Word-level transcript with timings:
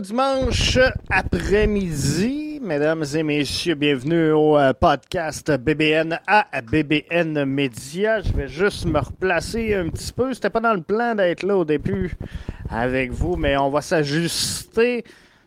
dimanche 0.00 0.78
après-midi, 1.10 2.58
mesdames 2.62 3.04
et 3.14 3.22
messieurs. 3.22 3.74
Bienvenue 3.74 4.32
au 4.32 4.56
euh, 4.56 4.72
podcast 4.72 5.50
BBN 5.58 6.18
à 6.26 6.46
BBN 6.62 7.44
Média. 7.44 8.22
Je 8.22 8.32
vais 8.32 8.48
juste 8.48 8.86
me 8.86 8.98
replacer 8.98 9.74
un 9.74 9.90
petit 9.90 10.10
peu. 10.12 10.32
C'était 10.32 10.48
pas 10.48 10.60
dans 10.60 10.72
le 10.72 10.80
plan 10.80 11.14
d'être 11.14 11.42
là 11.42 11.54
au 11.54 11.66
début 11.66 12.16
avec 12.70 13.10
vous, 13.10 13.36
mais 13.36 13.58
on 13.58 13.68
va 13.68 13.82
s'ajuster. 13.82 15.04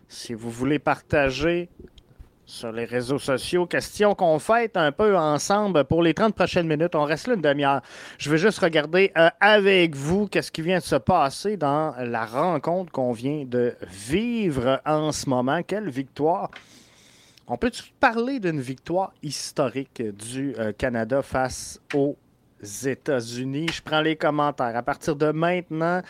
Si 0.08 0.36
vous 0.36 0.52
voulez 0.52 0.78
partager 0.78 1.70
sur 2.46 2.72
les 2.72 2.86
réseaux 2.86 3.20
sociaux. 3.20 3.66
Question 3.66 4.16
qu'on 4.16 4.40
fête 4.40 4.78
un 4.78 4.92
peu 4.92 5.18
ensemble 5.18 5.84
pour 5.86 6.04
les 6.04 6.14
30 6.14 6.36
prochaines 6.36 6.68
minutes. 6.68 6.96
On 6.96 7.04
reste 7.04 7.28
là 7.28 7.36
une 7.36 7.42
demi-heure. 7.42 7.82
Je 8.18 8.30
vais 8.30 8.38
juste 8.38 8.60
regarder 8.60 9.12
euh, 9.18 9.30
avec 9.40 9.96
vous 9.96 10.28
qu'est-ce 10.28 10.52
qui 10.52 10.62
vient 10.62 10.80
de 10.80 10.84
se 10.84 10.96
passer 10.96 11.58
dans 11.58 11.94
la 11.98 12.26
rencontre 12.26 12.92
qu'on 12.92 13.12
vient 13.12 13.46
de 13.46 13.76
vivre 13.90 14.82
en 14.86 15.12
ce 15.12 15.30
moment. 15.30 15.62
Quelle 15.64 15.90
victoire! 15.90 16.50
On 17.48 17.58
peut 17.58 17.72
parler 18.00 18.40
d'une 18.40 18.62
victoire 18.62 19.12
historique 19.22 20.02
du 20.02 20.56
euh, 20.58 20.72
Canada 20.72 21.22
face 21.22 21.80
aux 21.94 22.16
États-Unis? 22.86 23.68
Je 23.74 23.82
prends 23.82 24.02
les 24.02 24.16
commentaires. 24.16 24.76
À 24.76 24.82
partir 24.82 25.16
de 25.16 25.32
maintenant, 25.32 26.02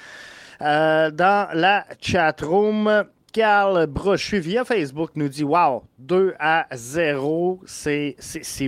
euh, 0.62 1.10
dans 1.10 1.50
la 1.54 1.86
chat 2.00 2.40
room, 2.42 3.06
Carl 3.34 3.88
Brochu 3.88 4.38
via 4.38 4.64
Facebook 4.64 5.10
nous 5.16 5.28
dit 5.28 5.44
Wow, 5.44 5.86
2 5.98 6.36
à 6.38 6.68
0, 6.72 7.62
c'est 7.66 8.16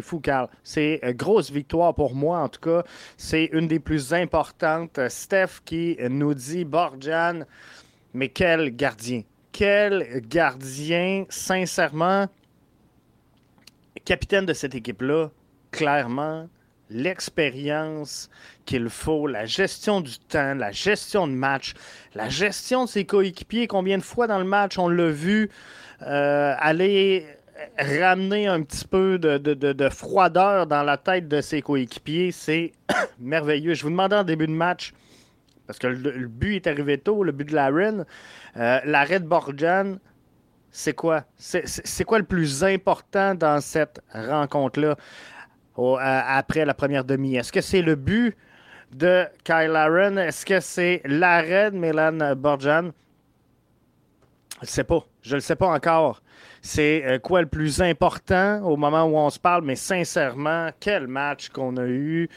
fou, 0.02 0.20
Carl. 0.20 0.50
C'est 0.64 1.00
une 1.04 1.12
grosse 1.12 1.52
victoire 1.52 1.94
pour 1.94 2.16
moi, 2.16 2.40
en 2.40 2.50
tout 2.50 2.62
cas. 2.62 2.84
C'est 3.16 3.46
une 3.54 3.68
des 3.68 3.80
plus 3.80 4.12
importantes. 4.12 5.00
Steph 5.08 5.62
qui 5.64 5.98
nous 6.10 6.34
dit 6.34 6.66
Borjan, 6.66 7.44
mais 8.16 8.30
quel 8.30 8.76
gardien. 8.76 9.22
Quel 9.52 10.22
gardien, 10.28 11.26
sincèrement, 11.30 12.26
capitaine 14.04 14.48
de 14.48 14.54
cette 14.54 14.74
équipe-là, 14.74 15.30
clairement, 15.70 16.50
l'expérience 16.90 18.30
qu'il 18.66 18.90
faut, 18.90 19.28
la 19.28 19.46
gestion 19.46 20.02
du 20.02 20.18
temps, 20.18 20.54
la 20.56 20.72
gestion 20.72 21.28
de 21.28 21.34
match, 21.34 21.74
la 22.14 22.30
gestion 22.30 22.86
de 22.86 22.90
ses 22.90 23.06
coéquipiers. 23.06 23.68
Combien 23.68 23.98
de 23.98 24.04
fois 24.04 24.28
dans 24.28 24.40
le 24.40 24.46
match 24.46 24.78
on 24.78 24.88
l'a 24.88 25.10
vu 25.10 25.50
euh, 26.02 26.54
aller 26.58 27.26
ramener 27.80 28.48
un 28.48 28.62
petit 28.62 28.86
peu 28.86 29.18
de, 29.18 29.90
froideur 29.90 30.68
dans 30.68 30.84
la 30.84 30.98
tête 30.98 31.28
de 31.28 31.42
ses 31.42 31.62
coéquipiers. 31.62 32.32
C'est 32.32 32.74
merveilleux. 33.20 33.74
Je 33.74 33.84
vous 33.84 33.90
demandais 33.90 34.18
en 34.18 34.24
début 34.24 34.48
de 34.48 34.52
match, 34.52 34.94
parce 35.68 35.80
que 35.80 35.88
le, 35.88 36.28
but 36.28 36.56
est 36.56 36.68
arrivé 36.68 36.98
tôt, 36.98 37.24
le 37.24 37.32
but 37.32 37.50
de 37.50 37.56
Laren, 37.56 38.06
euh, 38.58 38.80
l'arrêt 38.86 39.20
de 39.20 39.26
Borjan, 39.26 39.98
c'est 40.72 40.94
quoi? 40.94 41.24
C'est 41.38 42.04
quoi 42.04 42.20
le 42.20 42.26
plus 42.26 42.64
important 42.64 43.34
dans 43.34 43.62
cette 43.62 44.02
rencontre-là? 44.14 44.98
Après 45.78 46.66
la 46.66 46.74
première 46.74 47.04
demi. 47.04 47.36
Est-ce 47.36 47.52
que 47.52 47.62
c'est 47.62 47.82
le 47.82 47.96
but 47.96 48.36
de 48.92 49.26
Kyle 49.44 49.76
Aaron? 49.76 50.18
Est-ce 50.18 50.46
que 50.46 50.60
c'est 50.60 51.02
l'arrêt 51.06 51.72
de 51.72 51.78
Milan 51.78 52.36
Borjan? 52.36 52.92
Je 54.62 54.62
ne 54.62 54.68
sais 54.68 54.84
pas. 54.84 55.06
Je 55.22 55.32
ne 55.32 55.36
le 55.36 55.42
sais 55.42 55.56
pas 55.56 55.68
encore. 55.68 56.22
C'est 56.62 57.04
euh, 57.06 57.20
quoi 57.20 57.42
le 57.42 57.48
plus 57.48 57.82
important 57.82 58.62
au 58.64 58.76
moment 58.78 59.04
où 59.04 59.18
on 59.18 59.30
se 59.30 59.40
parle, 59.40 59.64
mais 59.64 59.76
sincèrement, 59.76 60.70
quel 60.80 61.08
match 61.08 61.50
qu'on 61.50 61.78
a 61.78 61.86
eu. 61.86 62.28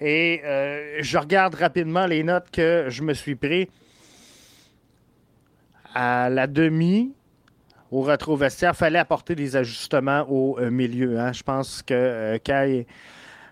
Et 0.00 0.42
euh, 0.44 0.98
je 1.00 1.16
regarde 1.16 1.54
rapidement 1.54 2.06
les 2.06 2.22
notes 2.22 2.50
que 2.50 2.86
je 2.88 3.02
me 3.02 3.14
suis 3.14 3.34
pris. 3.34 3.70
À 5.94 6.28
la 6.28 6.46
demi, 6.46 7.14
au 7.90 8.02
retro 8.02 8.36
vestiaire, 8.36 8.76
fallait 8.76 8.98
apporter 8.98 9.34
des 9.34 9.56
ajustements 9.56 10.26
au 10.28 10.58
euh, 10.58 10.70
milieu. 10.70 11.18
Hein. 11.18 11.32
Je 11.32 11.42
pense 11.42 11.82
que 11.82 11.94
euh, 11.94 12.38
Kai 12.38 12.86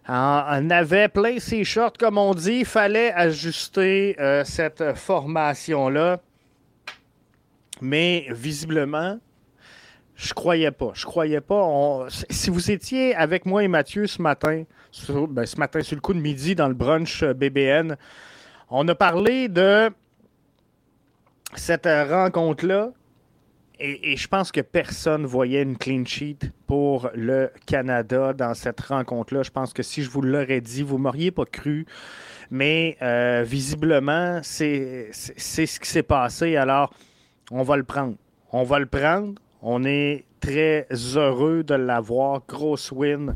en, 0.09 0.71
avait 0.71 1.09
plein 1.09 1.39
ses 1.39 1.65
shorts, 1.65 1.95
comme 1.99 2.19
on 2.19 2.35
dit. 2.35 2.59
Il 2.61 2.65
fallait 2.65 3.13
ajuster 3.13 4.17
euh, 4.21 4.45
cette 4.45 4.95
formation-là. 4.95 6.21
Mais 7.81 8.27
visiblement, 8.31 9.19
je 10.15 10.33
croyais 10.33 10.71
pas. 10.71 10.93
Je 10.95 11.05
croyais 11.05 11.41
pas. 11.41 12.07
Si 12.09 12.51
vous 12.51 12.71
étiez 12.71 13.15
avec 13.15 13.45
moi 13.47 13.65
et 13.65 13.69
Mathieu 13.69 14.07
ce 14.07 14.23
matin, 14.23 14.65
ben, 15.29 15.45
ce 15.45 15.59
matin 15.59 15.83
sur 15.83 15.97
le 15.97 16.01
coup 16.01 16.15
de 16.15 16.21
midi 16.21 16.55
dans 16.55 16.69
le 16.69 16.75
brunch 16.75 17.23
BBN, 17.25 17.97
on 18.71 18.87
a 18.89 18.95
parlé 18.95 19.49
de 19.49 19.91
cette 21.55 21.87
rencontre-là 21.87 22.93
et, 23.79 24.17
je 24.17 24.29
pense 24.29 24.53
que 24.53 24.61
personne 24.61 25.27
voyait 25.27 25.63
une 25.63 25.77
clean 25.77 26.05
sheet 26.05 26.39
pour 26.67 27.11
le 27.15 27.51
Canada 27.67 28.33
dans 28.33 28.55
cette 28.55 28.81
rencontre-là. 28.81 29.43
Je 29.43 29.51
pense 29.51 29.73
que 29.73 29.83
si 29.83 30.03
je 30.03 30.11
vous 30.11 30.23
l'aurais 30.23 30.61
dit, 30.61 30.83
vous 30.83 30.97
ne 30.97 31.03
m'auriez 31.03 31.31
pas 31.31 31.45
cru. 31.45 31.87
Mais 32.51 32.97
euh, 33.03 33.45
visiblement, 33.47 34.41
c'est 34.43 35.11
ce 35.13 35.81
qui 35.81 35.89
s'est 35.89 36.03
passé. 36.03 36.57
Alors, 36.57 36.93
on 37.51 37.63
va 37.63 37.77
le 37.77 37.85
prendre. 37.85 38.17
On 38.53 38.63
va 38.63 38.79
le 38.79 38.87
prendre. 38.87 39.35
On 39.61 39.85
est 39.85 40.25
très 40.41 40.87
heureux 41.17 41.63
de 41.63 41.75
l'avoir. 41.75 42.43
Grosse 42.49 42.93
win 42.93 43.35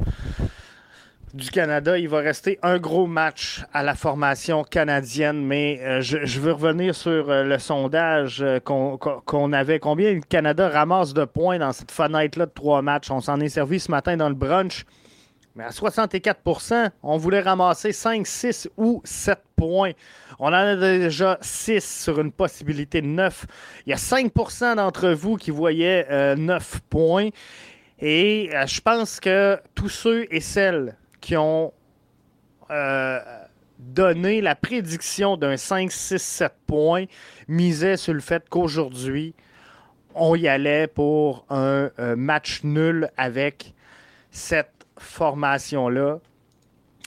du 1.35 1.51
Canada. 1.51 1.99
Il 1.99 2.09
va 2.09 2.19
rester 2.19 2.59
un 2.63 2.79
gros 2.79 3.07
match 3.07 3.63
à 3.73 3.83
la 3.83 3.95
formation 3.95 4.65
canadienne, 4.65 5.45
mais 5.45 5.81
euh, 5.83 6.01
je, 6.01 6.41
veux 6.41 6.53
revenir 6.53 6.95
sur 6.95 7.31
euh, 7.31 7.45
le 7.45 7.59
sondage 7.59 8.43
euh, 8.43 8.59
qu'on 8.61 9.53
avait. 9.53 9.79
Combien 9.79 10.15
le 10.15 10.21
Canada 10.21 10.69
ramasse 10.69 11.15
de 11.15 11.25
points 11.25 11.59
dans 11.59 11.73
cette 11.73 11.91
fenêtre-là 11.91 12.47
de 12.47 12.51
trois 12.51 12.83
matchs? 12.83 13.11
On 13.11 13.21
s'en 13.21 13.41
est 13.41 13.49
servi 13.49 13.81
ce 13.81 13.91
matin 13.91 14.17
dans 14.17 14.29
le 14.29 14.35
brunch. 14.35 14.85
Mais 15.57 15.65
à 15.65 15.71
64% 15.71 16.91
on 17.03 17.17
voulait 17.17 17.41
ramasser 17.41 17.93
5, 17.93 18.27
6 18.27 18.69
ou 18.77 19.03
7 19.05 19.39
points. 19.57 19.93
On 20.39 20.47
en 20.49 20.53
a 20.53 20.77
déjà 20.77 21.39
6 21.41 22.03
sur 22.05 22.21
une 22.21 22.31
possibilité 22.31 23.03
de 23.03 23.09
9. 23.09 23.47
Il 23.87 23.91
y 23.91 23.93
a 23.93 23.97
5% 23.97 24.77
d'entre 24.77 25.11
vous 25.11 25.37
qui 25.37 25.51
voyaient 25.51 26.37
9 26.37 26.81
points. 26.89 27.31
Et 27.99 28.51
je 28.67 28.81
pense 28.81 29.19
que 29.19 29.59
tous 29.75 29.89
ceux 29.89 30.27
et 30.31 30.41
celles 30.41 30.97
qui 31.21 31.37
ont 31.37 31.73
euh, 32.71 33.21
donné 33.79 34.41
la 34.41 34.55
prédiction 34.55 35.37
d'un 35.37 35.57
5, 35.57 35.91
6, 35.91 36.19
7 36.19 36.53
points 36.67 37.05
misaient 37.49 37.97
sur 37.97 38.15
le 38.15 38.21
fait 38.21 38.49
qu'aujourd'hui, 38.49 39.35
on 40.15 40.35
y 40.35 40.49
allait 40.49 40.87
pour 40.87 41.47
un 41.51 41.91
euh, 41.99 42.17
match 42.17 42.63
nul 42.65 43.11
avec 43.17 43.75
cette 44.31 44.87
formation-là. 44.99 46.19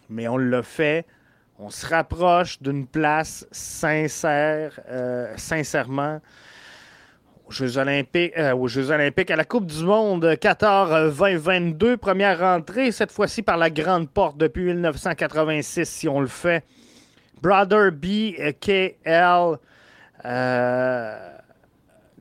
Mais 0.10 0.28
on 0.28 0.38
l'a 0.38 0.64
fait. 0.64 1.06
On 1.60 1.70
se 1.70 1.86
rapproche 1.86 2.62
d'une 2.62 2.88
place 2.88 3.48
sincère, 3.52 4.80
euh, 4.90 5.34
sincèrement. 5.38 6.20
Jeux 7.54 7.78
Olympiques, 7.78 8.34
euh, 8.38 8.56
aux 8.56 8.68
Jeux 8.68 8.90
Olympiques, 8.92 9.30
à 9.32 9.36
la 9.36 9.46
Coupe 9.46 9.68
du 9.68 9.84
Monde 9.84 10.38
Qatar 10.40 11.12
2022. 11.12 11.98
Première 11.98 12.40
rentrée, 12.40 12.92
cette 12.92 13.12
fois-ci 13.12 13.44
par 13.44 13.58
la 13.58 13.70
grande 13.70 14.10
porte 14.10 14.38
depuis 14.38 14.64
1986, 14.64 15.88
si 15.88 16.10
on 16.10 16.20
le 16.20 16.28
fait. 16.28 16.64
Brother 17.42 17.92
BKL, 17.92 19.58
euh, 20.26 21.30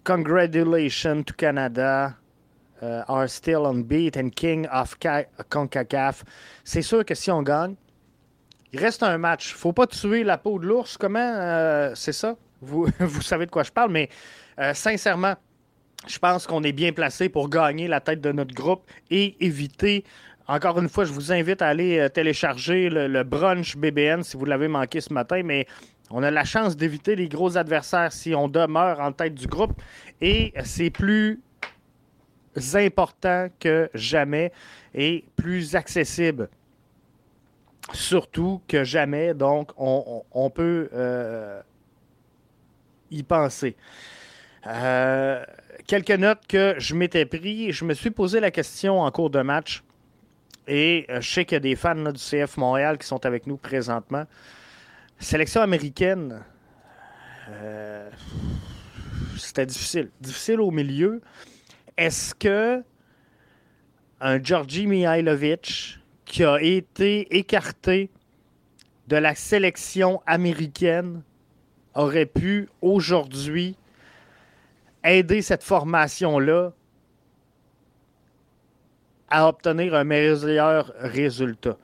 congratulations 0.04 1.22
to 1.22 1.34
Canada. 1.34 2.14
Are 3.06 3.28
still 3.28 3.64
unbeat 3.66 4.16
and 4.16 4.30
king 4.30 4.66
of 4.72 4.98
CONCACAF. 5.48 6.24
C'est 6.64 6.82
sûr 6.82 7.04
que 7.04 7.14
si 7.14 7.30
on 7.30 7.40
gagne, 7.40 7.76
il 8.72 8.80
reste 8.80 9.02
un 9.02 9.18
match. 9.18 9.54
faut 9.54 9.72
pas 9.72 9.86
tuer 9.86 10.24
la 10.24 10.38
peau 10.38 10.58
de 10.58 10.66
l'ours. 10.66 10.96
Comment 10.96 11.20
euh, 11.20 11.92
c'est 11.94 12.12
ça? 12.12 12.36
Vous, 12.60 12.88
vous 12.98 13.22
savez 13.22 13.46
de 13.46 13.50
quoi 13.50 13.62
je 13.62 13.70
parle, 13.70 13.92
mais 13.92 14.08
euh, 14.58 14.74
sincèrement, 14.74 15.34
je 16.06 16.18
pense 16.18 16.46
qu'on 16.46 16.62
est 16.62 16.72
bien 16.72 16.92
placé 16.92 17.28
pour 17.28 17.48
gagner 17.48 17.88
la 17.88 18.00
tête 18.00 18.20
de 18.20 18.32
notre 18.32 18.54
groupe 18.54 18.82
et 19.10 19.36
éviter. 19.44 20.04
Encore 20.48 20.78
une 20.78 20.88
fois, 20.88 21.04
je 21.04 21.12
vous 21.12 21.32
invite 21.32 21.62
à 21.62 21.68
aller 21.68 21.98
euh, 21.98 22.08
télécharger 22.08 22.88
le, 22.90 23.22
brunch 23.22 23.76
BBN 23.76 24.22
si 24.22 24.36
vous 24.36 24.44
l'avez 24.44 24.68
manqué 24.68 25.00
ce 25.00 25.12
matin, 25.12 25.42
mais 25.44 25.66
on 26.10 26.22
a 26.22 26.30
la 26.30 26.44
chance 26.44 26.76
d'éviter 26.76 27.16
les 27.16 27.28
gros 27.28 27.56
adversaires 27.56 28.12
si 28.12 28.34
on 28.34 28.48
demeure 28.48 29.00
en 29.00 29.12
tête 29.12 29.34
du 29.34 29.46
groupe 29.46 29.80
et 30.20 30.52
c'est 30.64 30.90
plus 30.90 31.40
important 32.74 33.48
que 33.58 33.88
jamais 33.94 34.52
et 34.94 35.24
plus 35.36 35.74
accessible 35.74 36.50
surtout 37.92 38.60
que 38.68 38.84
jamais. 38.84 39.34
Donc, 39.34 39.72
on, 39.76 40.50
peut 40.50 40.88
euh, 40.92 41.60
y 43.10 43.22
penser. 43.22 43.76
Euh, 44.66 45.44
quelques 45.86 46.10
notes 46.10 46.46
que 46.48 46.74
je 46.78 46.94
m'étais 46.94 47.26
pris. 47.26 47.72
Je 47.72 47.84
me 47.84 47.94
suis 47.94 48.10
posé 48.10 48.40
la 48.40 48.50
question 48.50 49.00
en 49.00 49.10
cours 49.10 49.30
de 49.30 49.40
match. 49.42 49.82
Et 50.68 51.06
euh, 51.10 51.20
je 51.20 51.28
sais 51.28 51.44
qu'il 51.44 51.56
y 51.56 51.56
a 51.56 51.60
des 51.60 51.76
fans 51.76 51.94
du 51.94 52.20
CF 52.20 52.56
Montréal 52.56 52.98
qui 52.98 53.06
sont 53.06 53.24
avec 53.26 53.46
nous 53.46 53.56
présentement. 53.56 54.24
Sélection 55.18 55.60
américaine. 55.60 56.44
Euh, 57.50 58.08
c'était 59.36 59.66
difficile. 59.66 60.10
Difficile 60.20 60.60
au 60.60 60.70
milieu. 60.70 61.20
Est-ce 61.96 62.34
que 62.34 62.82
un 64.20 64.42
Georgi 64.42 64.86
Mihailovic 64.86 65.98
qui 66.24 66.44
a 66.44 66.62
été 66.62 67.36
écarté 67.36 68.10
de 69.08 69.16
la 69.16 69.34
sélection 69.34 70.22
américaine 70.26 71.22
aurait 71.94 72.26
pu 72.26 72.68
aujourd'hui 72.80 73.76
aider 75.04 75.42
cette 75.42 75.62
formation-là 75.62 76.72
à 79.28 79.48
obtenir 79.48 79.94
un 79.94 80.04
meilleur 80.04 80.92
résultat. 80.98 81.76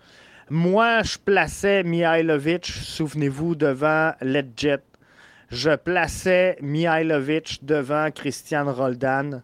Moi, 0.50 1.02
je 1.02 1.18
plaçais 1.18 1.82
Mihailovic, 1.82 2.66
souvenez-vous, 2.66 3.54
devant 3.54 4.12
Ledjet. 4.20 4.80
Je 5.50 5.74
plaçais 5.76 6.56
Mihailovic 6.60 7.64
devant 7.64 8.10
Christian 8.10 8.72
Roldan. 8.72 9.42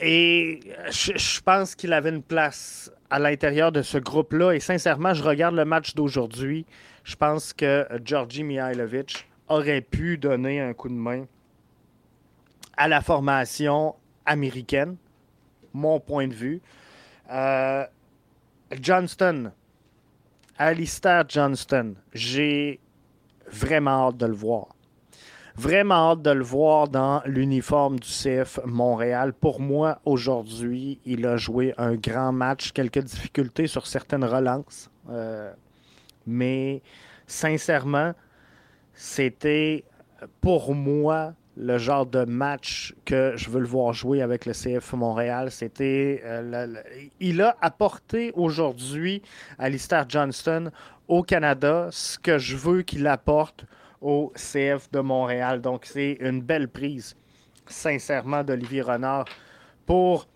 Et 0.00 0.60
je, 0.90 1.40
pense 1.40 1.74
qu'il 1.74 1.92
avait 1.92 2.10
une 2.10 2.22
place 2.22 2.92
à 3.10 3.18
l'intérieur 3.18 3.72
de 3.72 3.82
ce 3.82 3.98
groupe-là. 3.98 4.52
Et 4.52 4.60
sincèrement, 4.60 5.14
je 5.14 5.22
regarde 5.22 5.54
le 5.54 5.64
match 5.64 5.94
d'aujourd'hui. 5.94 6.66
Je 7.04 7.16
pense 7.16 7.52
que 7.52 7.86
Georgi 8.04 8.44
Mihailovic 8.44 9.28
aurait 9.48 9.80
pu 9.80 10.18
donner 10.18 10.60
un 10.60 10.74
coup 10.74 10.88
de 10.88 10.94
main 10.94 11.24
à 12.76 12.88
la 12.88 13.00
formation 13.00 13.94
américaine, 14.26 14.96
mon 15.72 16.00
point 16.00 16.28
de 16.28 16.34
vue. 16.34 16.62
Euh, 17.30 17.84
Johnston, 18.80 19.52
Alistair 20.58 21.24
Johnston, 21.28 21.94
j'ai 22.12 22.80
vraiment 23.50 24.08
hâte 24.08 24.16
de 24.16 24.26
le 24.26 24.34
voir. 24.34 24.68
Vraiment 25.56 26.10
hâte 26.10 26.22
de 26.22 26.30
le 26.30 26.42
voir 26.42 26.88
dans 26.88 27.22
l'uniforme 27.26 28.00
du 28.00 28.08
CF 28.08 28.58
Montréal. 28.64 29.32
Pour 29.32 29.60
moi, 29.60 30.00
aujourd'hui, 30.04 31.00
il 31.04 31.24
a 31.26 31.36
joué 31.36 31.74
un 31.78 31.94
grand 31.94 32.32
match, 32.32 32.72
quelques 32.72 33.04
difficultés 33.04 33.68
sur 33.68 33.86
certaines 33.86 34.24
relances. 34.24 34.90
Euh, 35.10 35.52
mais 36.26 36.82
sincèrement, 37.28 38.14
c'était 38.94 39.84
pour 40.40 40.74
moi 40.74 41.34
le 41.56 41.78
genre 41.78 42.06
de 42.06 42.24
match 42.24 42.94
que 43.04 43.34
je 43.36 43.48
veux 43.48 43.60
le 43.60 43.66
voir 43.66 43.92
jouer 43.92 44.22
avec 44.22 44.46
le 44.46 44.52
CF 44.52 44.92
Montréal. 44.94 45.50
C'était, 45.50 46.22
euh, 46.24 46.74
il 47.20 47.40
a 47.42 47.56
apporté 47.60 48.32
aujourd'hui 48.34 49.22
à 49.58 49.64
Alistair 49.64 50.06
Johnston 50.08 50.70
au 51.06 51.22
Canada 51.22 51.88
ce 51.92 52.18
que 52.18 52.38
je 52.38 52.56
veux 52.56 52.82
qu'il 52.82 53.06
apporte 53.06 53.64
au 54.00 54.32
CF 54.36 54.90
de 54.90 55.00
Montréal. 55.00 55.60
Donc, 55.60 55.84
c'est 55.84 56.16
une 56.20 56.42
belle 56.42 56.68
prise, 56.68 57.16
sincèrement, 57.66 58.42
d'Olivier 58.42 58.82
Renard 58.82 59.24
pour 59.86 60.26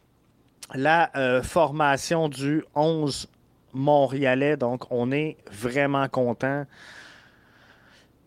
la 0.75 1.11
euh, 1.17 1.43
formation 1.43 2.29
du 2.29 2.65
11 2.75 3.29
montréalais. 3.73 4.57
Donc, 4.57 4.85
on 4.91 5.11
est 5.11 5.37
vraiment 5.51 6.09
content 6.09 6.65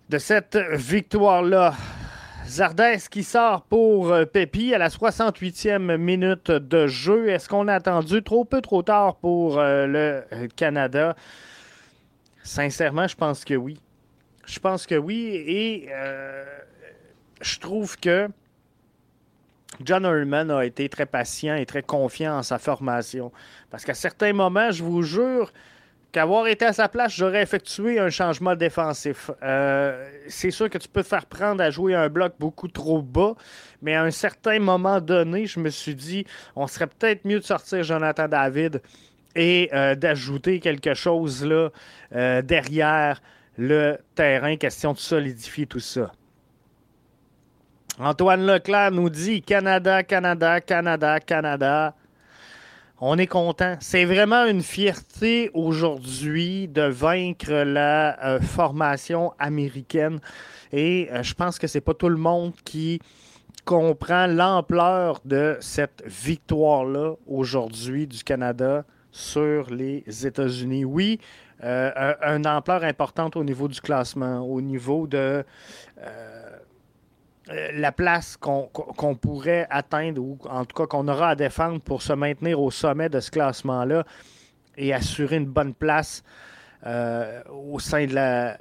de 0.09 0.17
cette 0.17 0.57
victoire-là. 0.57 1.73
Zardes 2.51 3.07
qui 3.09 3.23
sort 3.23 3.61
pour 3.61 4.11
euh, 4.11 4.25
Pépi 4.25 4.73
à 4.73 4.77
la 4.77 4.89
68e 4.89 5.95
minute 5.95 6.51
de 6.51 6.85
jeu. 6.85 7.29
Est-ce 7.29 7.47
qu'on 7.47 7.69
a 7.69 7.75
attendu 7.75 8.21
trop 8.23 8.43
peu 8.43 8.59
trop 8.59 8.83
tard 8.83 9.15
pour 9.15 9.57
euh, 9.57 9.87
le 9.87 10.47
Canada? 10.47 11.15
Sincèrement, 12.43 13.07
je 13.07 13.15
pense 13.15 13.45
que 13.45 13.53
oui. 13.53 13.79
Je 14.45 14.59
pense 14.59 14.85
que 14.85 14.95
oui. 14.95 15.27
Et 15.47 15.87
euh, 15.91 16.43
je 17.39 17.57
trouve 17.57 17.97
que 17.97 18.27
John 19.81 20.03
Herman 20.03 20.51
a 20.51 20.65
été 20.65 20.89
très 20.89 21.05
patient 21.05 21.55
et 21.55 21.65
très 21.65 21.83
confiant 21.83 22.37
en 22.37 22.43
sa 22.43 22.59
formation. 22.59 23.31
Parce 23.69 23.85
qu'à 23.85 23.93
certains 23.93 24.33
moments, 24.33 24.71
je 24.71 24.83
vous 24.83 25.03
jure, 25.03 25.53
qu'avoir 26.11 26.47
été 26.47 26.65
à 26.65 26.73
sa 26.73 26.87
place, 26.89 27.13
j'aurais 27.15 27.41
effectué 27.41 27.99
un 27.99 28.09
changement 28.09 28.55
défensif. 28.55 29.31
Euh, 29.43 30.09
c'est 30.27 30.51
sûr 30.51 30.69
que 30.69 30.77
tu 30.77 30.87
peux 30.87 31.03
te 31.03 31.07
faire 31.07 31.25
prendre 31.25 31.63
à 31.63 31.69
jouer 31.69 31.95
un 31.95 32.09
bloc 32.09 32.33
beaucoup 32.39 32.67
trop 32.67 33.01
bas, 33.01 33.35
mais 33.81 33.95
à 33.95 34.03
un 34.03 34.11
certain 34.11 34.59
moment 34.59 34.99
donné, 34.99 35.45
je 35.45 35.59
me 35.59 35.69
suis 35.69 35.95
dit, 35.95 36.25
on 36.55 36.67
serait 36.67 36.87
peut-être 36.87 37.25
mieux 37.25 37.39
de 37.39 37.45
sortir 37.45 37.83
Jonathan 37.83 38.27
David 38.27 38.81
et 39.35 39.69
euh, 39.73 39.95
d'ajouter 39.95 40.59
quelque 40.59 40.93
chose 40.93 41.47
euh, 42.13 42.41
derrière 42.41 43.21
le 43.57 43.97
terrain, 44.15 44.55
question 44.57 44.93
de 44.93 44.97
solidifier 44.97 45.65
tout 45.65 45.79
ça. 45.79 46.11
Antoine 47.99 48.45
Leclerc 48.45 48.91
nous 48.91 49.09
dit 49.09 49.41
Canada, 49.41 50.03
Canada, 50.03 50.59
Canada, 50.59 51.19
Canada. 51.19 51.93
On 53.03 53.17
est 53.17 53.25
content. 53.25 53.77
C'est 53.79 54.05
vraiment 54.05 54.45
une 54.45 54.61
fierté 54.61 55.49
aujourd'hui 55.55 56.67
de 56.67 56.83
vaincre 56.83 57.51
la 57.51 58.23
euh, 58.23 58.39
formation 58.39 59.33
américaine. 59.39 60.19
Et 60.71 61.09
euh, 61.11 61.23
je 61.23 61.33
pense 61.33 61.57
que 61.57 61.65
c'est 61.65 61.81
pas 61.81 61.95
tout 61.95 62.09
le 62.09 62.17
monde 62.17 62.53
qui 62.63 63.01
comprend 63.65 64.27
l'ampleur 64.27 65.19
de 65.25 65.57
cette 65.61 66.03
victoire-là 66.05 67.15
aujourd'hui 67.25 68.05
du 68.05 68.23
Canada 68.23 68.85
sur 69.11 69.71
les 69.71 70.03
États-Unis. 70.23 70.85
Oui, 70.85 71.19
euh, 71.63 72.13
une 72.21 72.45
ampleur 72.45 72.83
importante 72.83 73.35
au 73.35 73.43
niveau 73.43 73.67
du 73.67 73.81
classement, 73.81 74.41
au 74.41 74.61
niveau 74.61 75.07
de 75.07 75.43
la 77.47 77.91
place 77.91 78.37
qu'on 78.37 79.15
pourrait 79.19 79.67
atteindre 79.69 80.21
ou 80.21 80.37
en 80.49 80.63
tout 80.65 80.75
cas 80.75 80.85
qu'on 80.85 81.07
aura 81.07 81.29
à 81.29 81.35
défendre 81.35 81.81
pour 81.81 82.01
se 82.01 82.13
maintenir 82.13 82.59
au 82.59 82.71
sommet 82.71 83.09
de 83.09 83.19
ce 83.19 83.31
classement-là 83.31 84.05
et 84.77 84.93
assurer 84.93 85.37
une 85.37 85.47
bonne 85.47 85.73
place 85.73 86.23
euh, 86.85 87.41
au 87.49 87.79
sein 87.79 88.05
de 88.05 88.13
la, 88.13 88.57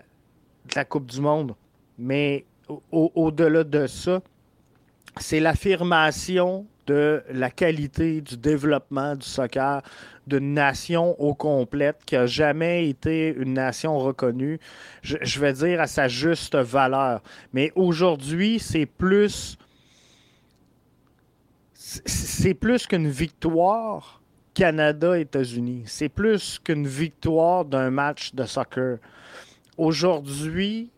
Coupe 0.88 1.06
du 1.06 1.20
Monde. 1.20 1.54
Mais 1.98 2.44
au-delà 2.90 3.64
de 3.64 3.86
ça, 3.86 4.20
c'est 5.18 5.40
l'affirmation 5.40 6.66
de 6.90 7.22
la 7.30 7.50
qualité 7.50 8.20
du 8.20 8.36
développement 8.36 9.14
du 9.14 9.24
soccer 9.24 9.80
d'une 10.26 10.54
nation 10.54 11.20
au 11.20 11.34
complète 11.34 11.98
qui 12.04 12.16
n'a 12.16 12.26
jamais 12.26 12.88
été 12.88 13.32
une 13.36 13.54
nation 13.54 13.96
reconnue, 13.96 14.58
je, 15.02 15.40
vais 15.40 15.52
dire 15.52 15.80
à 15.80 15.86
sa 15.86 16.08
juste 16.08 16.56
valeur. 16.56 17.22
Mais 17.52 17.70
aujourd'hui, 17.76 18.58
c'est 18.58 18.86
plus. 18.86 19.56
C'est 21.74 22.54
plus 22.54 22.86
qu'une 22.86 23.08
victoire 23.08 24.20
Canada-États-Unis. 24.54 25.84
C'est 25.86 26.08
plus 26.08 26.58
qu'une 26.58 26.86
victoire 26.86 27.64
d'un 27.64 27.90
match 27.90 28.34
de 28.34 28.44
soccer. 28.44 28.98
Aujourd'hui, 29.76 30.90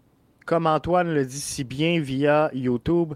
comme 0.47 0.67
Antoine 0.67 1.13
le 1.13 1.25
dit 1.25 1.41
si 1.41 1.65
bien 1.65 2.01
via 2.01 2.51
YouTube, 2.53 3.15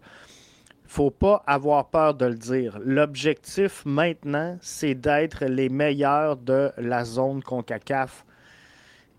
faut 0.96 1.10
pas 1.10 1.42
avoir 1.46 1.90
peur 1.90 2.14
de 2.14 2.24
le 2.24 2.36
dire. 2.36 2.78
L'objectif 2.82 3.82
maintenant, 3.84 4.56
c'est 4.62 4.94
d'être 4.94 5.44
les 5.44 5.68
meilleurs 5.68 6.38
de 6.38 6.72
la 6.78 7.04
zone 7.04 7.42
CONCACAF. 7.42 8.24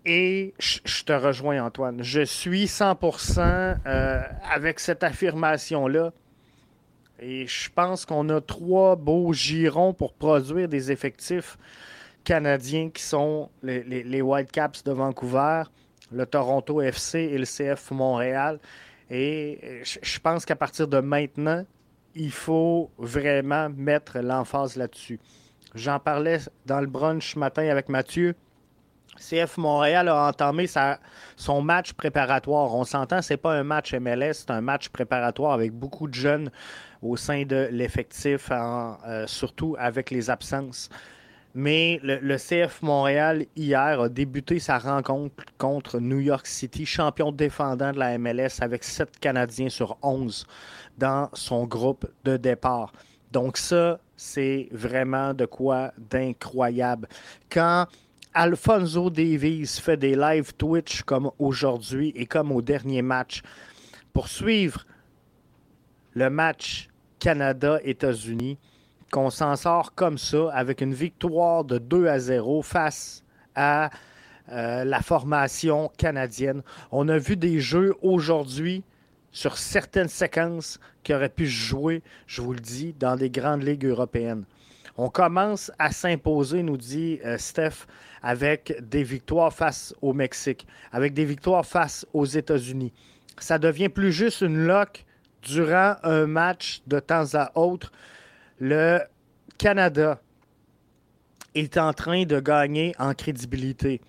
Et 0.04 0.54
je 0.58 1.04
te 1.04 1.12
rejoins, 1.12 1.62
Antoine. 1.62 2.02
Je 2.02 2.22
suis 2.22 2.64
100% 2.64 3.76
euh, 3.86 4.20
avec 4.52 4.80
cette 4.80 5.04
affirmation-là. 5.04 6.12
Et 7.20 7.46
je 7.46 7.70
pense 7.72 8.04
qu'on 8.04 8.28
a 8.30 8.40
trois 8.40 8.96
beaux 8.96 9.32
girons 9.32 9.94
pour 9.94 10.14
produire 10.14 10.66
des 10.66 10.90
effectifs 10.90 11.56
canadiens 12.24 12.90
qui 12.90 13.04
sont 13.04 13.50
les, 13.62 13.84
les, 13.84 14.02
les 14.02 14.20
Whitecaps 14.20 14.82
de 14.82 14.90
Vancouver, 14.90 15.62
le 16.10 16.26
Toronto 16.26 16.80
FC 16.82 17.20
et 17.20 17.38
le 17.38 17.44
CF 17.44 17.92
Montréal. 17.92 18.58
Et 19.10 19.82
je 19.84 20.18
pense 20.18 20.44
qu'à 20.44 20.56
partir 20.56 20.86
de 20.86 21.00
maintenant, 21.00 21.64
il 22.14 22.32
faut 22.32 22.90
vraiment 22.98 23.68
mettre 23.70 24.18
l'emphase 24.18 24.76
là-dessus. 24.76 25.18
J'en 25.74 25.98
parlais 25.98 26.38
dans 26.66 26.80
le 26.80 26.86
brunch 26.86 27.34
ce 27.34 27.38
matin 27.38 27.68
avec 27.68 27.88
Mathieu. 27.88 28.34
CF 29.18 29.56
Montréal 29.56 30.08
a 30.08 30.28
entamé 30.28 30.66
sa, 30.66 31.00
son 31.36 31.60
match 31.60 31.92
préparatoire. 31.92 32.74
On 32.74 32.84
s'entend, 32.84 33.20
c'est 33.20 33.36
pas 33.36 33.54
un 33.54 33.64
match 33.64 33.92
MLS, 33.94 34.34
c'est 34.34 34.50
un 34.50 34.60
match 34.60 34.88
préparatoire 34.90 35.52
avec 35.52 35.72
beaucoup 35.72 36.06
de 36.06 36.14
jeunes 36.14 36.50
au 37.02 37.16
sein 37.16 37.44
de 37.44 37.68
l'effectif, 37.72 38.48
euh, 38.50 39.26
surtout 39.26 39.76
avec 39.78 40.10
les 40.10 40.30
absences. 40.30 40.88
Mais 41.54 41.98
le, 42.02 42.36
CF 42.36 42.82
Montréal, 42.82 43.46
hier, 43.56 44.00
a 44.00 44.08
débuté 44.08 44.58
sa 44.58 44.78
rencontre 44.78 45.44
contre 45.56 45.98
New 45.98 46.20
York 46.20 46.46
City, 46.46 46.84
champion 46.84 47.32
défendant 47.32 47.92
de 47.92 47.98
la 47.98 48.18
MLS, 48.18 48.60
avec 48.60 48.84
7 48.84 49.18
Canadiens 49.18 49.70
sur 49.70 49.96
11 50.02 50.46
dans 50.98 51.30
son 51.32 51.64
groupe 51.64 52.06
de 52.24 52.36
départ. 52.36 52.92
Donc 53.32 53.56
ça, 53.56 53.98
c'est 54.16 54.68
vraiment 54.72 55.34
de 55.34 55.46
quoi 55.46 55.92
d'incroyable. 55.96 57.08
Quand 57.50 57.86
Alfonso 58.34 59.10
Davies 59.10 59.80
fait 59.80 59.96
des 59.96 60.14
live 60.14 60.54
Twitch 60.54 61.02
comme 61.02 61.30
aujourd'hui 61.38 62.12
et 62.14 62.26
comme 62.26 62.52
au 62.52 62.62
dernier 62.62 63.02
match 63.02 63.42
pour 64.12 64.28
suivre 64.28 64.84
le 66.14 66.30
match 66.30 66.88
Canada-États-Unis, 67.18 68.58
qu'on 69.10 69.30
s'en 69.30 69.56
sort 69.56 69.94
comme 69.94 70.18
ça, 70.18 70.50
avec 70.52 70.80
une 70.80 70.94
victoire 70.94 71.64
de 71.64 71.78
2 71.78 72.06
à 72.06 72.18
0 72.18 72.62
face 72.62 73.22
à 73.54 73.90
euh, 74.50 74.84
la 74.84 75.00
formation 75.00 75.90
canadienne. 75.98 76.62
On 76.90 77.08
a 77.08 77.18
vu 77.18 77.36
des 77.36 77.60
jeux 77.60 77.94
aujourd'hui 78.02 78.82
sur 79.30 79.58
certaines 79.58 80.08
séquences 80.08 80.80
qui 81.02 81.14
auraient 81.14 81.28
pu 81.28 81.46
jouer, 81.46 82.02
je 82.26 82.40
vous 82.40 82.52
le 82.52 82.60
dis, 82.60 82.94
dans 82.98 83.16
des 83.16 83.30
grandes 83.30 83.62
ligues 83.62 83.84
européennes. 83.84 84.44
On 84.96 85.10
commence 85.10 85.70
à 85.78 85.92
s'imposer, 85.92 86.62
nous 86.62 86.76
dit 86.76 87.20
euh, 87.24 87.38
Steph, 87.38 87.86
avec 88.22 88.76
des 88.80 89.04
victoires 89.04 89.52
face 89.52 89.94
au 90.02 90.12
Mexique, 90.12 90.66
avec 90.92 91.14
des 91.14 91.24
victoires 91.24 91.64
face 91.64 92.04
aux 92.12 92.24
États-Unis. 92.24 92.92
Ça 93.38 93.58
devient 93.58 93.88
plus 93.88 94.12
juste 94.12 94.40
une 94.40 94.66
lock 94.66 95.04
durant 95.42 95.94
un 96.02 96.26
match 96.26 96.82
de 96.86 96.98
temps 96.98 97.34
à 97.34 97.56
autre. 97.56 97.92
Le 98.60 99.00
Canada 99.56 100.20
est 101.54 101.78
en 101.78 101.92
train 101.92 102.24
de 102.24 102.40
gagner 102.40 102.92
en 102.98 103.14
crédibilité. 103.14 104.00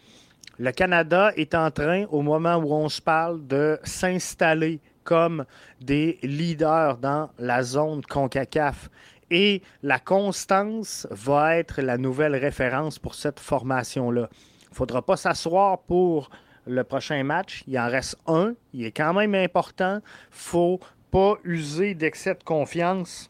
Le 0.57 0.71
Canada 0.71 1.31
est 1.35 1.53
en 1.53 1.69
train, 1.69 2.05
au 2.09 2.21
moment 2.21 2.55
où 2.55 2.73
on 2.73 2.89
se 2.89 3.01
parle, 3.01 3.45
de 3.45 3.79
s'installer 3.83 4.79
comme 5.03 5.45
des 5.79 6.17
leaders 6.23 6.97
dans 6.97 7.29
la 7.37 7.61
zone 7.61 8.01
CONCACAF. 8.01 8.89
Et 9.29 9.61
la 9.83 9.99
constance 9.99 11.07
va 11.11 11.57
être 11.57 11.81
la 11.81 11.97
nouvelle 11.97 12.35
référence 12.35 12.97
pour 12.97 13.13
cette 13.13 13.39
formation-là. 13.39 14.29
Il 14.63 14.69
ne 14.71 14.75
faudra 14.75 15.03
pas 15.03 15.15
s'asseoir 15.15 15.79
pour 15.79 16.31
le 16.65 16.83
prochain 16.83 17.23
match. 17.23 17.63
Il 17.67 17.77
en 17.79 17.87
reste 17.87 18.17
un. 18.25 18.53
Il 18.73 18.83
est 18.85 18.91
quand 18.91 19.13
même 19.13 19.35
important. 19.35 19.93
Il 19.93 19.95
ne 19.97 20.01
faut 20.31 20.79
pas 21.11 21.35
user 21.43 21.93
d'excès 21.93 22.33
de 22.33 22.43
confiance. 22.43 23.29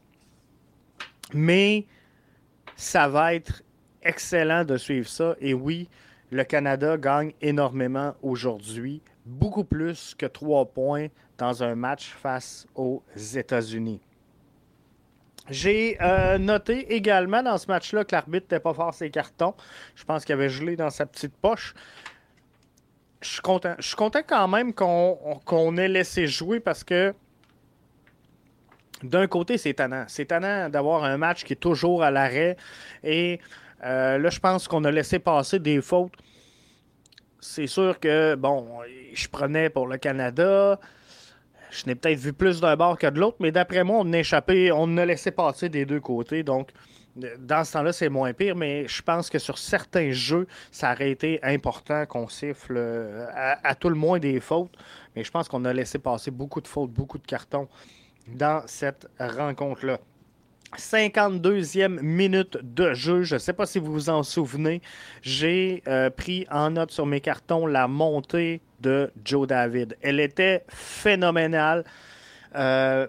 Mais 1.33 1.85
ça 2.75 3.07
va 3.07 3.33
être 3.33 3.63
excellent 4.01 4.63
de 4.63 4.77
suivre 4.77 5.07
ça. 5.07 5.35
Et 5.39 5.53
oui, 5.53 5.89
le 6.31 6.43
Canada 6.43 6.97
gagne 6.97 7.33
énormément 7.41 8.15
aujourd'hui, 8.21 9.01
beaucoup 9.25 9.63
plus 9.63 10.15
que 10.15 10.25
trois 10.25 10.65
points 10.65 11.07
dans 11.37 11.63
un 11.63 11.75
match 11.75 12.09
face 12.21 12.67
aux 12.75 13.03
États-Unis. 13.35 14.01
J'ai 15.49 15.97
euh, 16.01 16.37
noté 16.37 16.93
également 16.93 17.41
dans 17.41 17.57
ce 17.57 17.67
match-là 17.67 18.03
que 18.03 18.13
l'arbitre 18.13 18.45
n'était 18.45 18.59
pas 18.59 18.73
fort 18.73 18.93
ses 18.93 19.09
cartons. 19.09 19.55
Je 19.95 20.03
pense 20.03 20.23
qu'il 20.23 20.33
avait 20.33 20.49
gelé 20.49 20.75
dans 20.75 20.91
sa 20.91 21.07
petite 21.07 21.35
poche. 21.35 21.73
Je 23.21 23.29
suis 23.29 23.41
content, 23.41 23.73
je 23.79 23.87
suis 23.87 23.95
content 23.95 24.21
quand 24.25 24.47
même 24.47 24.73
qu'on 24.73 25.77
ait 25.77 25.87
laissé 25.87 26.27
jouer 26.27 26.59
parce 26.59 26.83
que 26.83 27.13
d'un 29.03 29.27
côté, 29.27 29.57
c'est 29.57 29.71
étonnant. 29.71 30.05
C'est 30.07 30.23
étonnant 30.23 30.69
d'avoir 30.69 31.03
un 31.03 31.17
match 31.17 31.43
qui 31.43 31.53
est 31.53 31.57
toujours 31.57 32.03
à 32.03 32.11
l'arrêt. 32.11 32.57
Et 33.03 33.39
euh, 33.85 34.17
là, 34.17 34.29
je 34.29 34.39
pense 34.39 34.67
qu'on 34.67 34.83
a 34.83 34.91
laissé 34.91 35.19
passer 35.19 35.59
des 35.59 35.81
fautes. 35.81 36.13
C'est 37.39 37.67
sûr 37.67 37.99
que, 37.99 38.35
bon, 38.35 38.67
je 39.13 39.27
prenais 39.27 39.69
pour 39.69 39.87
le 39.87 39.97
Canada. 39.97 40.79
Je 41.71 41.85
n'ai 41.85 41.95
peut-être 41.95 42.19
vu 42.19 42.33
plus 42.33 42.59
d'un 42.59 42.75
bord 42.75 42.97
que 42.97 43.07
de 43.07 43.19
l'autre, 43.19 43.37
mais 43.39 43.51
d'après 43.51 43.83
moi, 43.83 43.99
on 44.01 44.13
a 44.13 44.17
échappé, 44.17 44.71
on 44.71 44.97
a 44.97 45.05
laissé 45.05 45.31
passer 45.31 45.69
des 45.69 45.85
deux 45.85 45.99
côtés. 45.99 46.43
Donc, 46.43 46.71
dans 47.15 47.63
ce 47.63 47.73
temps-là, 47.73 47.93
c'est 47.93 48.09
moins 48.09 48.33
pire, 48.33 48.55
mais 48.55 48.87
je 48.87 49.01
pense 49.01 49.29
que 49.29 49.39
sur 49.39 49.57
certains 49.57 50.11
jeux, 50.11 50.47
ça 50.71 50.91
aurait 50.91 51.11
été 51.11 51.39
important 51.43 52.05
qu'on 52.05 52.27
siffle 52.27 52.75
euh, 52.75 53.25
à, 53.63 53.75
tout 53.75 53.89
le 53.89 53.95
moins 53.95 54.19
des 54.19 54.39
fautes. 54.39 54.71
Mais 55.15 55.23
je 55.23 55.31
pense 55.31 55.47
qu'on 55.47 55.63
a 55.65 55.73
laissé 55.73 55.99
passer 55.99 56.31
beaucoup 56.31 56.61
de 56.61 56.67
fautes, 56.67 56.91
beaucoup 56.91 57.17
de 57.17 57.25
cartons 57.25 57.67
dans 58.35 58.63
cette 58.65 59.07
rencontre-là. 59.19 59.99
52e 60.77 61.99
minute 62.01 62.57
de 62.61 62.93
jeu. 62.93 63.23
Je 63.23 63.35
ne 63.35 63.39
sais 63.39 63.53
pas 63.53 63.65
si 63.65 63.79
vous 63.79 63.91
vous 63.91 64.09
en 64.09 64.23
souvenez. 64.23 64.81
J'ai 65.21 65.81
euh, 65.87 66.09
pris 66.09 66.45
en 66.51 66.71
note 66.71 66.91
sur 66.91 67.05
mes 67.05 67.21
cartons 67.21 67.65
la 67.65 67.87
montée 67.87 68.61
de 68.81 69.11
Joe 69.25 69.47
David. 69.47 69.97
Elle 70.01 70.19
était 70.19 70.63
phénoménale. 70.69 71.83
Euh, 72.55 73.07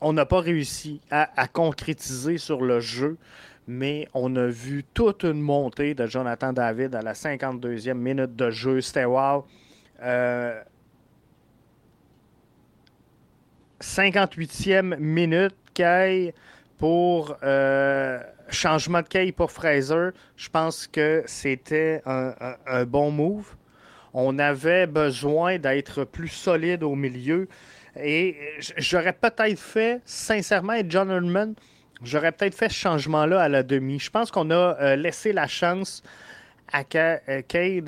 on 0.00 0.12
n'a 0.12 0.26
pas 0.26 0.40
réussi 0.40 1.00
à, 1.10 1.46
concrétiser 1.46 2.36
sur 2.36 2.62
le 2.62 2.80
jeu, 2.80 3.16
mais 3.68 4.08
on 4.14 4.34
a 4.34 4.46
vu 4.46 4.84
toute 4.94 5.22
une 5.22 5.40
montée 5.40 5.94
de 5.94 6.06
Jonathan 6.06 6.52
David 6.52 6.96
à 6.96 7.02
la 7.02 7.12
52e 7.12 7.94
minute 7.94 8.34
de 8.34 8.50
jeu. 8.50 8.80
C'était 8.80 9.04
wow. 9.04 9.46
58e 13.82 14.92
euh, 14.92 14.96
minute, 14.98 15.54
Kay 15.74 16.34
pour 16.78 17.36
euh, 17.42 18.20
changement 18.48 19.02
de 19.02 19.08
Kay 19.08 19.32
pour 19.32 19.52
Fraser. 19.52 20.10
Je 20.36 20.48
pense 20.48 20.86
que 20.86 21.22
c'était 21.26 22.02
un, 22.06 22.84
bon 22.84 23.10
move. 23.10 23.54
On 24.14 24.38
avait 24.38 24.86
besoin 24.86 25.58
d'être 25.58 26.04
plus 26.04 26.28
solide 26.28 26.82
au 26.82 26.94
milieu. 26.94 27.48
Et 28.02 28.36
j'aurais 28.78 29.12
peut-être 29.12 29.58
fait, 29.58 30.00
sincèrement, 30.04 30.72
et 30.72 30.84
John 30.88 31.10
Hurman, 31.10 31.54
j'aurais 32.02 32.32
peut-être 32.32 32.54
fait 32.54 32.68
ce 32.68 32.74
changement-là 32.74 33.42
à 33.42 33.48
la 33.48 33.62
demi. 33.62 33.98
Je 33.98 34.10
pense 34.10 34.30
qu'on 34.30 34.50
a 34.50 34.76
euh, 34.80 34.96
laissé 34.96 35.32
la 35.32 35.46
chance 35.46 36.02
à 36.72 36.84
Kay 36.84 37.20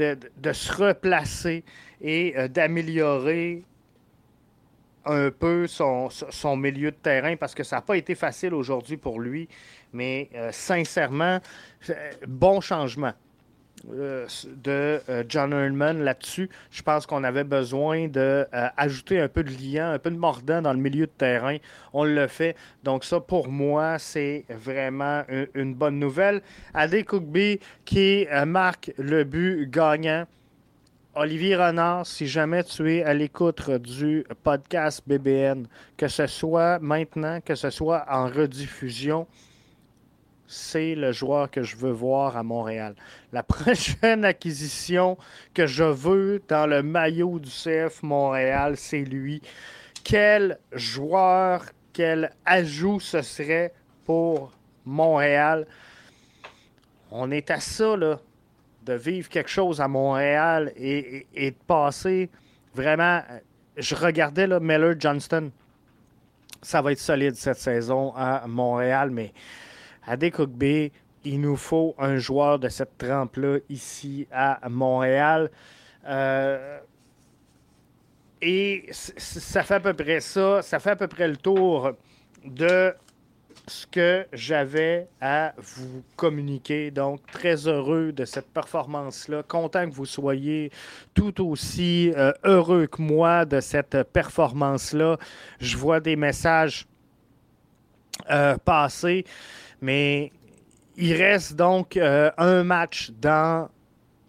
euh, 0.00 0.14
de, 0.36 0.52
se 0.52 0.72
replacer 0.72 1.64
et 2.00 2.34
d'améliorer 2.48 3.64
un 5.06 5.30
peu 5.30 5.66
son, 5.66 6.10
milieu 6.56 6.90
de 6.90 6.96
terrain 6.96 7.36
parce 7.36 7.54
que 7.54 7.62
ça 7.62 7.76
n'a 7.76 7.82
pas 7.82 7.96
été 7.96 8.14
facile 8.14 8.54
aujourd'hui 8.54 8.96
pour 8.96 9.20
lui. 9.20 9.48
Mais 9.92 10.28
sincèrement, 10.50 11.40
bon 12.26 12.60
changement. 12.60 13.12
Euh, 13.92 14.26
de 14.46 15.02
euh, 15.10 15.24
John 15.28 15.52
Hurlman 15.52 16.02
là-dessus. 16.02 16.48
Je 16.70 16.82
pense 16.82 17.04
qu'on 17.06 17.22
avait 17.22 17.44
besoin 17.44 18.08
d'ajouter 18.08 19.20
euh, 19.20 19.24
un 19.24 19.28
peu 19.28 19.44
de 19.44 19.50
liant, 19.50 19.90
un 19.90 19.98
peu 19.98 20.10
de 20.10 20.16
mordant 20.16 20.62
dans 20.62 20.72
le 20.72 20.78
milieu 20.78 21.06
de 21.06 21.12
terrain. 21.12 21.58
On 21.92 22.04
le 22.04 22.26
fait. 22.26 22.56
Donc 22.82 23.04
ça, 23.04 23.20
pour 23.20 23.48
moi, 23.48 23.98
c'est 23.98 24.46
vraiment 24.48 25.22
une, 25.54 25.74
bonne 25.74 25.98
nouvelle. 25.98 26.40
Adé 26.72 27.04
Cookby 27.04 27.60
qui 27.84 28.26
marque 28.46 28.92
le 28.96 29.24
but 29.24 29.70
gagnant. 29.70 30.24
Olivier 31.16 31.54
Renard, 31.54 32.08
si 32.08 32.26
jamais 32.26 32.64
tu 32.64 32.92
es 32.92 33.04
à 33.04 33.14
l'écoute 33.14 33.70
du 33.70 34.26
podcast 34.42 35.00
BBN, 35.06 35.68
que 35.96 36.08
ce 36.08 36.26
soit 36.26 36.80
maintenant, 36.80 37.40
que 37.40 37.54
ce 37.54 37.70
soit 37.70 38.04
en 38.10 38.26
rediffusion, 38.26 39.28
c'est 40.48 40.96
le 40.96 41.12
joueur 41.12 41.52
que 41.52 41.62
je 41.62 41.76
veux 41.76 41.92
voir 41.92 42.36
à 42.36 42.42
Montréal. 42.42 42.96
La 43.32 43.44
prochaine 43.44 44.24
acquisition 44.24 45.16
que 45.54 45.68
je 45.68 45.84
veux 45.84 46.42
dans 46.48 46.66
le 46.66 46.82
maillot 46.82 47.38
du 47.38 47.48
CF 47.50 48.02
Montréal, 48.02 48.76
c'est 48.76 49.04
lui. 49.04 49.40
Quel 50.02 50.58
joueur, 50.72 51.64
quel 51.92 52.32
ajout 52.44 52.98
ce 52.98 53.22
serait 53.22 53.72
pour 54.04 54.50
Montréal? 54.84 55.68
On 57.12 57.30
est 57.30 57.52
à 57.52 57.60
ça, 57.60 57.96
là, 57.96 58.18
de 58.84 58.94
vivre 58.94 59.28
quelque 59.28 59.50
chose 59.50 59.80
à 59.80 59.88
Montréal 59.88 60.72
et, 60.76 61.26
de 61.34 61.56
passer 61.66 62.30
vraiment. 62.74 63.22
Je 63.76 63.94
regardais 63.94 64.46
là, 64.46 64.60
Miller 64.60 64.94
Johnston. 64.98 65.50
Ça 66.62 66.80
va 66.80 66.92
être 66.92 66.98
solide 66.98 67.34
cette 67.34 67.58
saison 67.58 68.12
à 68.16 68.46
Montréal, 68.46 69.10
mais 69.10 69.32
à 70.06 70.16
Décookbé, 70.16 70.92
il 71.24 71.40
nous 71.40 71.56
faut 71.56 71.94
un 71.98 72.16
joueur 72.16 72.58
de 72.58 72.68
cette 72.68 72.96
trempe-là 72.98 73.58
ici 73.68 74.26
à 74.30 74.60
Montréal. 74.68 75.50
Euh, 76.06 76.78
et 78.40 78.86
ça 78.92 79.62
fait 79.62 79.74
à 79.74 79.80
peu 79.80 79.94
près 79.94 80.20
ça. 80.20 80.60
Ça 80.62 80.78
fait 80.78 80.90
à 80.90 80.96
peu 80.96 81.08
près 81.08 81.28
le 81.28 81.36
tour 81.36 81.92
de 82.44 82.94
ce 83.66 83.86
que 83.86 84.26
j'avais 84.32 85.08
à 85.20 85.54
vous 85.56 86.02
communiquer. 86.16 86.90
Donc, 86.90 87.20
très 87.32 87.66
heureux 87.66 88.12
de 88.12 88.24
cette 88.24 88.52
performance-là. 88.52 89.42
Content 89.42 89.88
que 89.88 89.94
vous 89.94 90.06
soyez 90.06 90.70
tout 91.14 91.46
aussi 91.46 92.12
euh, 92.16 92.32
heureux 92.44 92.86
que 92.86 93.00
moi 93.00 93.44
de 93.44 93.60
cette 93.60 94.02
performance-là. 94.12 95.16
Je 95.60 95.76
vois 95.76 96.00
des 96.00 96.16
messages 96.16 96.86
euh, 98.30 98.56
passer. 98.58 99.24
Mais 99.80 100.32
il 100.96 101.14
reste 101.14 101.56
donc 101.56 101.96
euh, 101.96 102.30
un 102.38 102.64
match 102.64 103.10
dans 103.20 103.68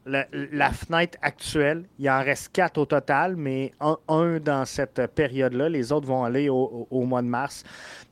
la, 0.05 0.71
fenêtre 0.71 1.17
actuelle. 1.21 1.85
Il 1.99 2.09
en 2.09 2.23
reste 2.23 2.51
quatre 2.51 2.77
au 2.77 2.85
total, 2.85 3.35
mais 3.35 3.71
un, 3.79 4.39
dans 4.39 4.65
cette 4.65 5.07
période-là. 5.15 5.69
Les 5.69 5.91
autres 5.91 6.07
vont 6.07 6.23
aller 6.23 6.49
au, 6.49 6.87
mois 6.91 7.21
de 7.21 7.27
mars. 7.27 7.63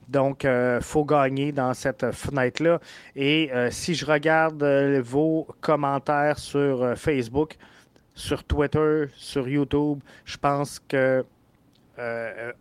Donc, 0.10 0.44
il 0.44 0.50
euh, 0.50 0.82
faut 0.82 1.06
gagner 1.06 1.52
dans 1.52 1.74
cette 1.74 2.12
fenêtre-là. 2.12 2.80
Et 3.16 3.52
euh, 3.54 3.70
si 3.72 3.96
je 3.96 4.06
regarde 4.06 4.64
vos 5.02 5.48
commentaires 5.62 6.38
sur 6.38 6.98
Facebook, 6.98 7.56
sur 8.16 8.44
Twitter, 8.44 9.06
sur 9.16 9.48
YouTube, 9.48 10.00
je 10.26 10.38
pense 10.38 10.80
que 10.80 11.24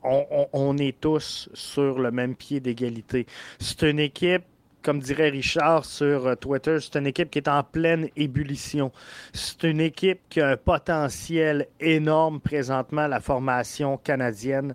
on, 0.04 0.76
est 0.76 1.00
tous 1.00 1.48
sur 1.54 1.98
le 1.98 2.10
même 2.10 2.36
pied 2.36 2.60
d'égalité. 2.60 3.26
C'est 3.58 3.82
une 3.90 3.98
équipe 3.98 4.44
comme 4.82 5.00
dirait 5.00 5.30
Richard 5.30 5.84
sur 5.84 6.26
euh, 6.26 6.34
Twitter, 6.34 6.78
c'est 6.80 6.96
une 6.98 7.06
équipe 7.06 7.30
qui 7.30 7.38
est 7.38 7.48
en 7.48 7.62
pleine 7.62 8.08
ébullition. 8.16 8.92
C'est 9.32 9.62
une 9.64 9.80
équipe 9.80 10.20
qui 10.28 10.40
a 10.40 10.50
un 10.50 10.56
potentiel 10.56 11.68
énorme 11.80 12.40
présentement, 12.40 13.06
la 13.06 13.20
formation 13.20 13.96
canadienne. 13.96 14.74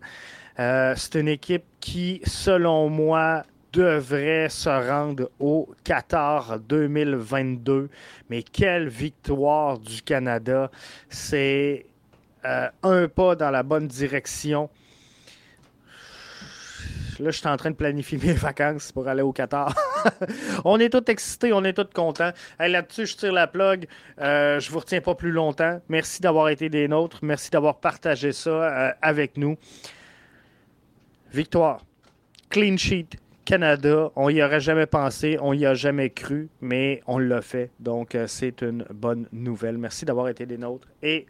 Euh, 0.59 0.93
c'est 0.95 1.19
une 1.19 1.27
équipe 1.27 1.65
qui, 1.79 2.21
selon 2.25 2.89
moi, 2.89 3.43
devrait 3.73 4.49
se 4.49 4.69
rendre 4.69 5.29
au 5.39 5.69
Qatar 5.83 6.59
2022. 6.59 7.89
Mais 8.29 8.41
quelle 8.41 8.87
victoire 8.87 9.77
du 9.77 10.01
Canada! 10.01 10.71
C'est 11.09 11.85
euh, 12.45 12.69
un 12.83 13.07
pas 13.07 13.35
dans 13.35 13.51
la 13.51 13.63
bonne 13.63 13.87
direction. 13.87 14.69
Là, 17.19 17.31
je 17.31 17.37
suis 17.37 17.47
en 17.47 17.57
train 17.57 17.71
de 17.71 17.75
planifier 17.75 18.17
mes 18.23 18.33
vacances 18.33 18.91
pour 18.91 19.07
aller 19.07 19.21
au 19.21 19.33
Qatar. 19.33 19.73
on 20.65 20.79
est 20.79 20.89
tous 20.89 21.11
excités, 21.11 21.53
on 21.53 21.63
est 21.63 21.73
tous 21.73 21.89
contents. 21.93 22.31
Là-dessus, 22.59 23.07
je 23.07 23.17
tire 23.17 23.33
la 23.33 23.47
plug. 23.47 23.87
Euh, 24.19 24.59
je 24.59 24.71
vous 24.71 24.79
retiens 24.79 25.01
pas 25.01 25.15
plus 25.15 25.31
longtemps. 25.31 25.81
Merci 25.89 26.21
d'avoir 26.21 26.49
été 26.49 26.69
des 26.69 26.87
nôtres. 26.87 27.19
Merci 27.21 27.49
d'avoir 27.49 27.79
partagé 27.79 28.31
ça 28.31 28.49
euh, 28.49 28.91
avec 29.01 29.37
nous. 29.37 29.57
Victoire. 31.31 31.83
Clean 32.49 32.77
sheet. 32.77 33.17
Canada, 33.47 34.11
on 34.17 34.27
y 34.27 34.43
aurait 34.43 34.59
jamais 34.59 34.87
pensé, 34.87 35.37
on 35.39 35.53
y 35.53 35.65
a 35.65 35.73
jamais 35.73 36.09
cru, 36.09 36.49
mais 36.59 37.01
on 37.07 37.17
l'a 37.17 37.41
fait. 37.41 37.71
Donc, 37.79 38.13
euh, 38.13 38.27
c'est 38.27 38.61
une 38.61 38.83
bonne 38.93 39.25
nouvelle. 39.31 39.77
Merci 39.77 40.03
d'avoir 40.03 40.27
été 40.27 40.45
des 40.45 40.57
nôtres 40.57 40.89
et 41.01 41.25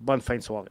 bonne 0.00 0.20
fin 0.20 0.36
de 0.36 0.42
soirée. 0.42 0.70